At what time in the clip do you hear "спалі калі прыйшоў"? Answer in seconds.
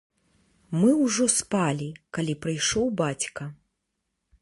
1.35-2.85